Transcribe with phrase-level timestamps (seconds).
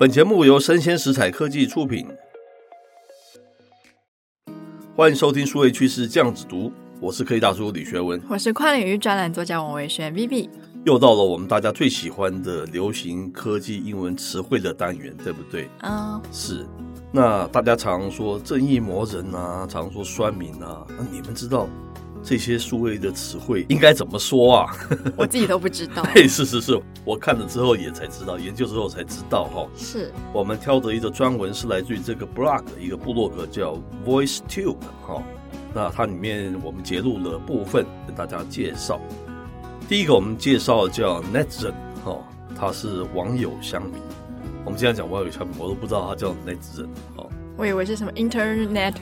[0.00, 2.06] 本节目由生鲜食材科技出品，
[4.94, 10.48] 欢迎收听数位趋势酱子读，我是科技大叔李学文，我是跨领域专栏作家王维轩 Vivi。
[10.84, 15.68] 又到了我们大家最喜欢的流行科技英文词汇的单元，对不对？
[15.80, 16.64] 啊，uh, 是。
[17.10, 21.68] 那大家常说正义魔人啊，常说酸民啊，那你们知道
[22.22, 24.76] 这些数位的词汇应该怎么说啊？
[25.16, 26.02] 我自己都不知道。
[26.14, 29.66] 对，是是是，我看了之后也才知道，研究之后才知道哈。
[29.76, 35.22] 是我们挑的一个专文是来自于这个 blog 一个部落格叫 VoiceTube 哈。
[35.74, 39.00] 那它里面我们截录了部分跟大家介绍。
[39.88, 41.72] 第一个我们介绍的叫 Netizen
[42.04, 42.18] 哈，
[42.54, 43.94] 他是网友乡民。
[44.64, 47.26] 我们经常讲网友乡民，我都不知道他叫 Netizen 哈。
[47.56, 48.94] 我以为是什么 Internet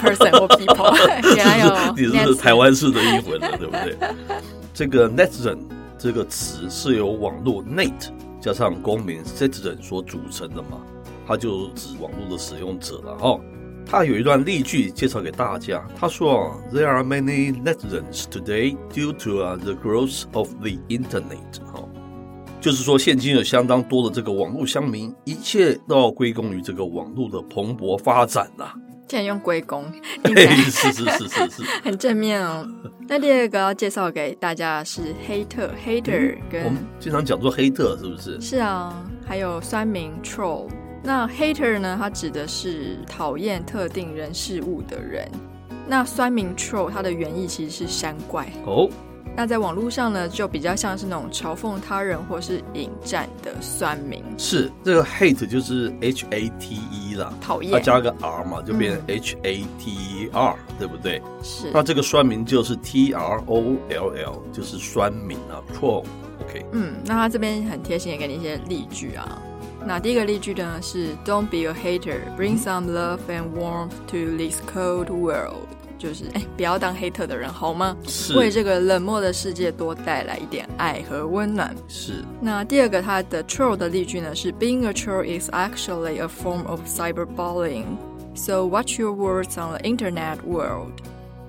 [0.00, 0.94] person 或 people，
[1.36, 3.96] 原来有你是台湾式的英文了，对不对？
[4.72, 5.58] 这个 Netizen
[5.98, 8.08] 这个词是由网络 Net
[8.40, 10.78] 加上公民 Citizen 所组成的嘛，
[11.26, 13.38] 它就指网络的使用者了哈。
[13.86, 21.82] 他有一段例句介绍给大家，他说：“There are many netizens today due to the growth of the internet。”哈，
[22.60, 28.72] 就是说现今有相当多的这个网络乡民，一切都要归功于这个网络的蓬勃发展呐。
[29.10, 29.84] 竟然用归功，
[30.24, 32.64] 是是是是是，是， 很正面哦。
[33.08, 38.40] 那第二个要介绍给大家的是黑特 （hater） 跟我们经常讲做黑特，是不是？
[38.40, 40.68] 是啊，还有酸民 （troll）。
[41.02, 41.96] 那 hater 呢？
[42.00, 45.28] 它指的是讨厌特定人事物的人。
[45.88, 48.88] 那酸民 troll 它的原意其实是山怪哦。
[49.40, 54.22] 那在网络上呢，就比较像是那种嘲讽他人或是引战的酸民。
[54.36, 61.22] 是这个 hate 就是 H A T E 啦，讨厌，它加个 R 嘛，就变成 H A T E R，嗯，对不对？
[61.42, 61.70] 是。
[61.72, 66.04] 那这个酸民就是 T R O L L，就是酸民啊，troll。
[66.44, 66.62] OK。
[66.72, 69.40] 嗯，那他这边很贴心，也给你一些例句啊。
[69.86, 75.64] 那第一个例句呢是 "Don't be a hater, bring some love and warmth to this cold world"，
[76.00, 77.94] 就是哎，不要当黑特的人好吗？
[78.08, 78.34] 是。
[78.34, 81.76] 为这个冷漠的世界多带来一点爱和温暖。
[81.88, 82.24] 是。
[82.40, 87.84] 那第二个它的 troll 的例句呢是 "Being a troll is actually a form of cyberbullying,
[88.34, 90.92] so watch your words on the internet world."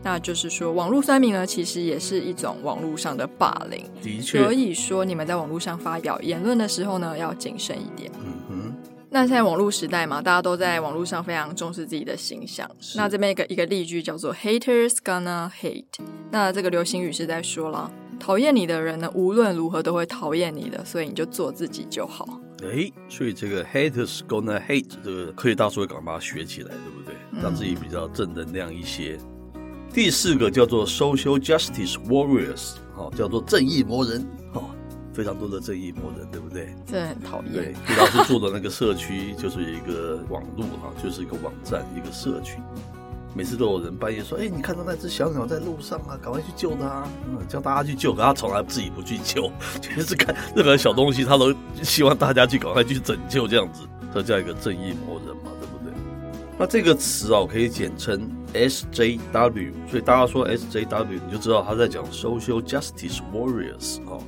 [0.03, 3.86] 那就是说，网络酸民呢，其实也是一种网络上的霸凌。
[4.02, 8.12] 的确，所以说你们在网络上发表言论的时候呢，要谨慎一点。
[8.16, 8.41] 嗯哼。
[9.14, 12.70] 那现在网络时代嘛，大家都在网络上非常重视自己的形象。
[12.96, 15.84] 那这边一个一个例句叫做 "Haters gonna hate"。
[16.32, 22.40] 那这个流行语是在说了，讨厌你的人呢，无论如何都会讨厌你的，所以你就做自己就好。
[22.64, 27.14] 哎，所以这个 "Haters gonna hate" 这个科技大叔会赶快把它学起来，对不对？
[27.44, 29.20] 让自己比较正能量一些。
[29.20, 29.28] 嗯
[29.94, 34.64] 第四个叫做 social justice warriors，哈，叫做正义魔人，哈，
[35.14, 36.74] 非常多的正义魔人，对不对？
[36.86, 37.52] 这很讨厌。
[37.54, 42.58] 对，李老师做的那个社区就是一个网络，哈， 就是一个网站，一个社群，
[43.36, 49.52] 每次都有人半夜说，哎，你看到那只小鸟在路上啊，赶快去救它，嗯，叫大家去救，可他从来自己不去救，
[49.82, 53.82] 就是看任何小东西，他都希望大家去赶快去拯救，这样子，
[54.14, 55.94] 这叫一个正义魔人嘛，对不对？
[56.58, 58.30] 那这个词啊，可以简称。
[58.54, 64.20] SJW，所以大家说 SJW，你就知道他在讲 Social Justice Warriors 啊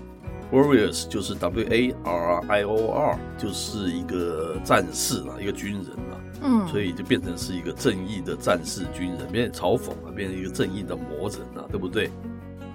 [0.54, 12.12] ，Warriors 就是 W A R I O R，就是一个战士啊，一个军人啊，嗯，所以就变成是一个正义的战士军人，变成嘲讽啊，变成一个正义的魔人啊，对不对？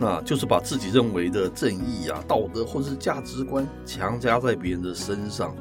[0.01, 5.55] 那就是把自己认为的正义啊、道德或者是价值观强加在别人的身上，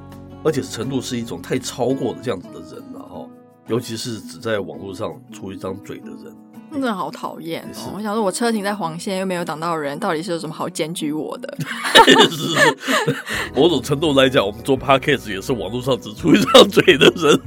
[0.44, 3.28] 而且程度是一种太超过的这样子的人了哈。
[3.66, 6.36] 尤其是只在网络上出一张嘴的人，
[6.72, 7.94] 真的好讨厌哦！
[7.96, 11.58] 我想说，我车停在黄线又没有挡到人，到底是有什么好检举我的？
[12.06, 13.16] 是是是，
[13.56, 17.42] 某种程度来讲，我们做 podcast 也是网络上只出一张嘴的人。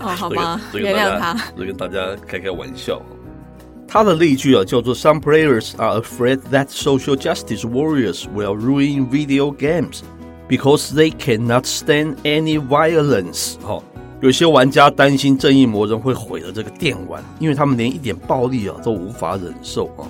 [0.00, 3.00] 哦，好吧，原谅他，就跟大家开开玩笑。
[3.86, 10.00] 他的例句啊，叫做 "Some players are afraid that social justice warriors will ruin video games
[10.48, 13.56] because they cannot stand any violence。
[13.60, 13.82] 哈。
[14.22, 20.06] 有些玩家担心正义魔人会毁了这个电玩，因为他们连一点暴力啊都无法忍受啊。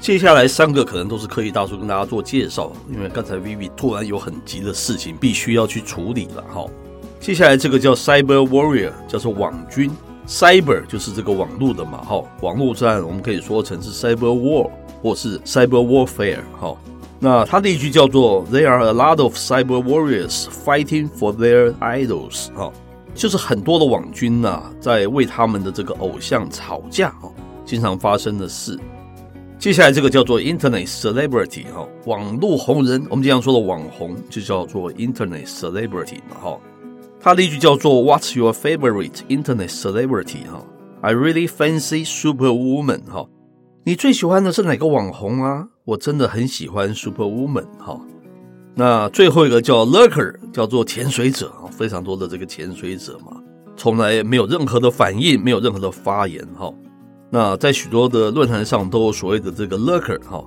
[0.00, 6.64] 接下来三个可能都是科技大叔跟大家做介绍，因为刚才 Vivi 突然有很急的事情必须要去处理了哈。
[7.20, 9.90] 接下来这个叫 Cyber Warrior，叫做网军
[10.26, 14.70] ，Cyber 就是这个网络的嘛哈，网络战我们可以说成是 Cyber War
[15.02, 16.74] 或是 Cyber Warfare 哈。
[17.20, 22.72] 那他的一句叫做 There are a lot of Cyber Warriors fighting for their idols 哈。
[23.16, 27.32] 就是很多的网军呐、在为他们的这个偶像吵架哦，
[27.64, 28.78] 经常发生的事。
[29.58, 36.58] 接下来这个叫做 Internet Celebrity 哈，网络红人，我们经常说的网红就叫做 Internet Celebrity 哈。
[37.18, 40.62] 他的例句叫做 "What's your favorite internet celebrity？" 哈
[41.00, 43.00] ，I really fancy Superwoman。
[43.10, 43.26] 哈，
[43.84, 45.66] 你最喜欢的是哪个网红啊？
[45.86, 47.66] 我真的很喜欢 Superwoman。
[47.78, 47.98] 哈，
[48.74, 53.36] 那最后一个叫 Lurker，叫做潜水者啊，非常多的这个潜水者嘛，
[53.76, 56.46] 从来没有任何的反应，没有任何的发言。
[56.56, 56.72] 哈，
[57.30, 60.20] 那在许多的论坛上都有所谓的这个 Lurker。
[60.24, 60.44] 哈。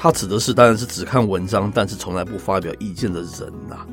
[0.00, 3.84] 他指的是，当然是只看文章，但是从来不发表意见的人呐、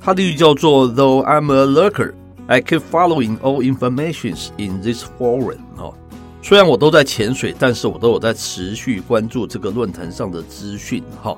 [0.00, 2.14] 他的语叫做 "Though I'm a lurker,
[2.48, 5.94] I keep following all informations in this forum." 哈，
[6.42, 11.00] 虽然我都在潜水，但是我都有在持续关注这个论坛上的资讯。
[11.22, 11.36] 哈，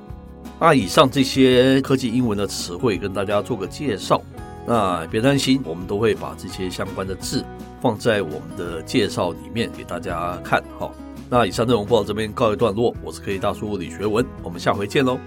[0.59, 4.23] 那以上这些科技英文的词汇跟大家做个介绍。
[4.67, 7.45] 那别担心，我们都会把这些相关的字
[7.81, 10.63] 放在我们的介绍里面给大家看。
[10.79, 10.91] 哈。
[11.31, 15.19] 那以上内容播到这边告一段落，我是科技大叔李学文，我们下回见喽。